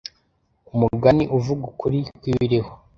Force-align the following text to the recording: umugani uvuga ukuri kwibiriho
umugani 0.73 1.23
uvuga 1.37 1.63
ukuri 1.71 1.99
kwibiriho 2.19 2.71